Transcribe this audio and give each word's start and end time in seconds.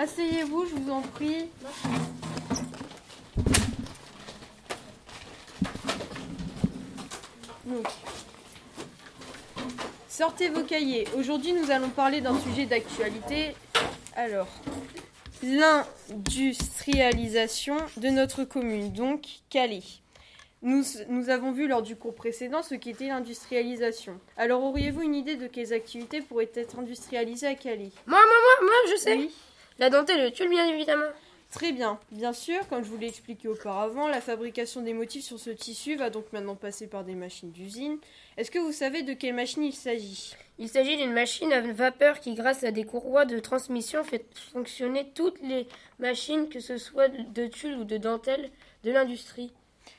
Asseyez-vous, 0.00 0.64
je 0.64 0.74
vous 0.76 0.90
en 0.90 1.02
prie. 1.02 1.44
Donc, 7.66 7.86
sortez 10.08 10.48
vos 10.48 10.62
cahiers. 10.62 11.06
Aujourd'hui, 11.18 11.52
nous 11.52 11.70
allons 11.70 11.90
parler 11.90 12.22
d'un 12.22 12.40
sujet 12.40 12.64
d'actualité. 12.64 13.54
Alors, 14.16 14.48
l'industrialisation 15.42 17.76
de 17.98 18.08
notre 18.08 18.44
commune, 18.44 18.94
donc 18.94 19.26
Calais. 19.50 19.82
Nous, 20.62 20.82
nous 21.10 21.28
avons 21.28 21.52
vu 21.52 21.68
lors 21.68 21.82
du 21.82 21.94
cours 21.94 22.14
précédent 22.14 22.62
ce 22.62 22.74
qu'était 22.74 23.08
l'industrialisation. 23.08 24.18
Alors, 24.38 24.64
auriez-vous 24.64 25.02
une 25.02 25.14
idée 25.14 25.36
de 25.36 25.46
quelles 25.46 25.74
activités 25.74 26.22
pourraient 26.22 26.50
être 26.54 26.78
industrialisées 26.78 27.48
à 27.48 27.54
Calais? 27.54 27.90
Moi, 28.06 28.18
moi, 28.18 28.26
moi, 28.26 28.54
moi, 28.62 28.72
je 28.92 28.96
sais. 28.98 29.16
Oui. 29.16 29.30
La 29.80 29.88
dentelle 29.88 30.22
le 30.22 30.30
tulle, 30.30 30.50
bien 30.50 30.66
évidemment. 30.66 31.08
Très 31.50 31.72
bien. 31.72 31.98
Bien 32.12 32.34
sûr, 32.34 32.68
comme 32.68 32.84
je 32.84 32.90
vous 32.90 32.98
l'ai 32.98 33.08
expliqué 33.08 33.48
auparavant, 33.48 34.08
la 34.08 34.20
fabrication 34.20 34.82
des 34.82 34.92
motifs 34.92 35.24
sur 35.24 35.40
ce 35.40 35.48
tissu 35.48 35.96
va 35.96 36.10
donc 36.10 36.26
maintenant 36.34 36.54
passer 36.54 36.86
par 36.86 37.02
des 37.02 37.14
machines 37.14 37.50
d'usine. 37.50 37.96
Est-ce 38.36 38.50
que 38.50 38.58
vous 38.58 38.72
savez 38.72 39.02
de 39.04 39.14
quelle 39.14 39.32
machine 39.32 39.64
il 39.64 39.72
s'agit? 39.72 40.34
Il 40.58 40.68
s'agit 40.68 40.98
d'une 40.98 41.14
machine 41.14 41.50
à 41.50 41.62
vapeur 41.62 42.20
qui, 42.20 42.34
grâce 42.34 42.62
à 42.62 42.72
des 42.72 42.84
courroies 42.84 43.24
de 43.24 43.38
transmission, 43.38 44.04
fait 44.04 44.26
fonctionner 44.52 45.08
toutes 45.14 45.40
les 45.40 45.66
machines, 45.98 46.50
que 46.50 46.60
ce 46.60 46.76
soit 46.76 47.08
de 47.08 47.46
tulle 47.46 47.78
ou 47.78 47.84
de 47.84 47.96
dentelle, 47.96 48.50
de 48.84 48.92
l'industrie. 48.92 49.50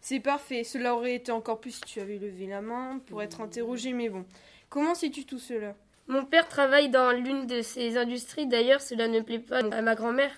C'est 0.00 0.20
parfait. 0.20 0.64
Cela 0.64 0.96
aurait 0.96 1.16
été 1.16 1.32
encore 1.32 1.60
plus 1.60 1.72
si 1.72 1.80
tu 1.82 2.00
avais 2.00 2.16
levé 2.16 2.46
la 2.46 2.62
main 2.62 2.98
pour 3.04 3.22
être 3.22 3.42
interrogé, 3.42 3.92
mais 3.92 4.08
bon. 4.08 4.24
Comment 4.70 4.94
sais-tu 4.94 5.26
tout 5.26 5.38
cela? 5.38 5.74
Mon 6.08 6.24
père 6.24 6.48
travaille 6.48 6.88
dans 6.88 7.10
l'une 7.10 7.46
de 7.46 7.62
ces 7.62 7.96
industries. 7.96 8.46
D'ailleurs, 8.46 8.80
cela 8.80 9.08
ne 9.08 9.20
plaît 9.20 9.38
pas 9.38 9.58
à 9.58 9.82
ma 9.82 9.94
grand-mère, 9.94 10.32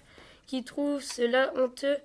qui 0.47 0.65
trouve 0.65 1.03
cela 1.03 1.53
honteux 1.57 1.99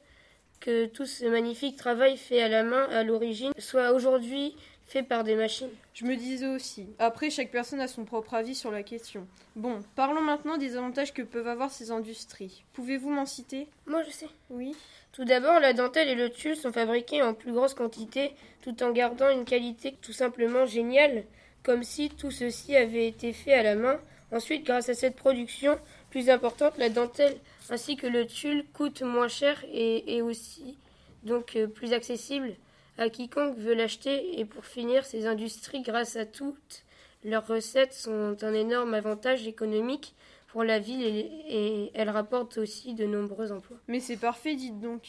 que 0.60 0.86
tout 0.86 1.06
ce 1.06 1.26
magnifique 1.26 1.78
travail 1.78 2.18
fait 2.18 2.42
à 2.42 2.48
la 2.48 2.64
main 2.64 2.88
à 2.90 3.04
l'origine 3.04 3.52
soit 3.58 3.92
aujourd'hui 3.92 4.56
fait 4.86 5.04
par 5.04 5.24
des 5.24 5.36
machines. 5.36 5.70
Je 5.94 6.06
me 6.06 6.16
disais 6.16 6.48
aussi. 6.48 6.88
Après, 7.00 7.30
chaque 7.30 7.52
personne 7.52 7.80
a 7.80 7.88
son 7.88 8.06
propre 8.06 8.34
avis 8.34 8.56
sur 8.56 8.72
la 8.72 8.84
question. 8.84 9.28
Bon, 9.56 9.80
parlons 9.96 10.22
maintenant 10.22 10.58
des 10.58 10.78
avantages 10.78 11.14
que 11.14 11.22
peuvent 11.22 11.48
avoir 11.48 11.72
ces 11.72 11.92
industries. 11.92 12.64
Pouvez-vous 12.74 13.09
m'en 13.09 13.26
citer? 13.26 13.68
Moi, 13.88 14.04
je 14.04 14.12
sais. 14.12 14.30
Oui. 14.50 14.76
Tout 15.12 15.26
d'abord, 15.26 15.59
la 15.59 15.74
dentelle 15.74 16.09
et 16.09 16.16
le 16.16 16.30
tulle 16.30 16.56
sont 16.56 16.72
fabriqués 16.72 17.22
en 17.22 17.34
plus 17.34 17.54
grosse 17.54 17.74
quantité, 17.74 18.34
tout 18.62 18.84
en 18.84 18.92
gardant 18.92 19.30
une 19.30 19.46
qualité 19.46 19.96
tout 20.02 20.14
simplement 20.14 20.66
géniale, 20.66 21.24
comme 21.64 21.83
si 21.83 22.09
tout 22.09 22.31
ceci 22.31 22.75
avait 22.75 23.08
été 23.08 23.33
fait 23.33 23.53
à 23.53 23.64
la 23.64 23.75
main. 23.75 24.00
Ensuite, 24.31 24.66
grâce 24.66 24.89
à 24.89 24.94
cette 24.94 25.16
production 25.16 25.78
plus 26.09 26.30
importante, 26.30 26.78
la 26.78 26.89
dentelle 26.89 27.38
ainsi 27.69 27.95
que 27.95 28.08
le 28.08 28.25
tulle 28.28 28.66
coûtent 28.73 29.02
moins 29.02 29.28
cher 29.28 29.64
et, 29.72 30.16
et 30.16 30.22
aussi 30.22 30.78
donc 31.23 31.56
euh, 31.56 31.67
plus 31.67 31.94
accessible 31.94 32.53
à 32.97 33.09
quiconque 33.09 33.58
veut 33.58 33.73
l'acheter. 33.73 34.39
Et 34.39 34.45
pour 34.45 34.66
finir, 34.66 35.06
ces 35.06 35.25
industries, 35.25 35.81
grâce 35.81 36.16
à 36.16 36.25
toutes 36.25 36.84
leurs 37.23 37.47
recettes, 37.47 37.94
sont 37.94 38.36
un 38.41 38.53
énorme 38.53 38.94
avantage 38.94 39.47
économique 39.47 40.14
pour 40.47 40.64
la 40.64 40.80
ville 40.80 41.03
et, 41.03 41.31
et 41.50 41.91
elles 41.95 42.09
rapportent 42.09 42.58
aussi 42.58 42.94
de 42.94 43.06
nombreux 43.06 43.52
emplois. 43.52 43.78
Mais 43.88 44.00
c'est 44.00 44.17
parfait, 44.17 44.56
dites 44.56 44.80
donc. 44.80 45.02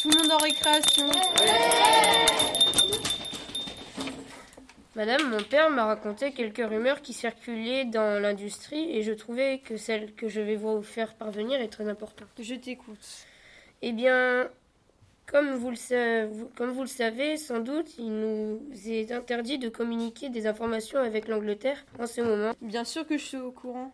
Tout 0.00 0.10
le 0.10 0.22
monde 0.22 0.32
en 0.32 0.38
récréation. 0.38 1.10
Madame, 4.96 5.28
mon 5.28 5.42
père 5.42 5.70
m'a 5.70 5.86
raconté 5.86 6.30
quelques 6.32 6.58
rumeurs 6.64 7.02
qui 7.02 7.12
circulaient 7.12 7.84
dans 7.84 8.20
l'industrie 8.22 8.96
et 8.96 9.02
je 9.02 9.12
trouvais 9.12 9.58
que 9.58 9.76
celle 9.76 10.14
que 10.14 10.28
je 10.28 10.40
vais 10.40 10.54
vous 10.54 10.82
faire 10.82 11.14
parvenir 11.14 11.60
est 11.60 11.68
très 11.68 11.88
importante. 11.88 12.28
Je 12.38 12.54
t'écoute. 12.54 13.04
Eh 13.82 13.90
bien, 13.90 14.48
comme 15.26 15.50
vous, 15.56 15.70
le 15.70 15.76
sa- 15.76 16.26
vous- 16.26 16.48
comme 16.56 16.70
vous 16.70 16.82
le 16.82 16.86
savez, 16.86 17.36
sans 17.36 17.58
doute, 17.58 17.98
il 17.98 18.12
nous 18.12 18.60
est 18.86 19.10
interdit 19.10 19.58
de 19.58 19.68
communiquer 19.68 20.28
des 20.28 20.46
informations 20.46 21.00
avec 21.00 21.26
l'Angleterre 21.26 21.84
en 21.98 22.06
ce 22.06 22.20
moment. 22.20 22.52
Bien 22.60 22.84
sûr 22.84 23.04
que 23.04 23.18
je 23.18 23.24
suis 23.24 23.36
au 23.36 23.50
courant. 23.50 23.92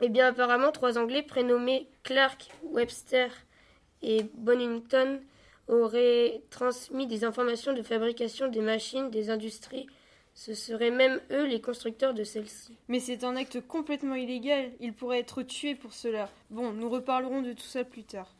Eh 0.00 0.08
bien, 0.08 0.28
apparemment, 0.28 0.70
trois 0.70 0.98
Anglais 0.98 1.22
prénommés 1.22 1.88
Clark, 2.04 2.48
Webster 2.70 3.28
et 4.02 4.24
Bonington 4.34 5.20
auraient 5.66 6.42
transmis 6.50 7.08
des 7.08 7.24
informations 7.24 7.72
de 7.72 7.82
fabrication 7.82 8.46
des 8.46 8.60
machines 8.60 9.10
des 9.10 9.30
industries. 9.30 9.86
Ce 10.34 10.54
seraient 10.54 10.90
même 10.90 11.20
eux 11.30 11.46
les 11.46 11.60
constructeurs 11.60 12.14
de 12.14 12.24
celles-ci. 12.24 12.76
Mais 12.88 13.00
c'est 13.00 13.24
un 13.24 13.36
acte 13.36 13.60
complètement 13.60 14.14
illégal. 14.14 14.72
Il 14.80 14.92
pourrait 14.92 15.20
être 15.20 15.42
tué 15.42 15.74
pour 15.74 15.92
cela. 15.92 16.30
Bon, 16.50 16.72
nous 16.72 16.88
reparlerons 16.88 17.42
de 17.42 17.52
tout 17.52 17.62
ça 17.62 17.84
plus 17.84 18.04
tard. 18.04 18.34